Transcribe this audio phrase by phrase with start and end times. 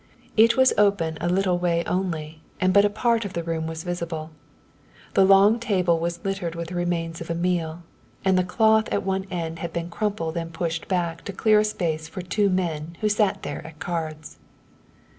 [0.35, 3.83] It was open a little way only, and but a part of the room was
[3.83, 4.31] visible.
[5.13, 7.83] The long table was littered with the remains of a meal,
[8.25, 11.63] and the cloth at one end had been crumpled and pushed back to clear a
[11.63, 14.39] space for two men who sat there at cards.